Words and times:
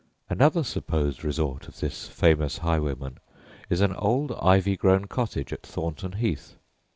Another 0.31 0.63
supposed 0.63 1.23
resort 1.23 1.67
of 1.67 1.79
this 1.79 2.07
famous 2.07 2.57
highwayman 2.57 3.19
is 3.69 3.81
an 3.81 3.93
old 3.93 4.31
ivy 4.41 4.75
grown 4.75 5.05
cottage 5.05 5.53
at 5.53 5.61
Thornton 5.61 6.13
Heath. 6.13 6.55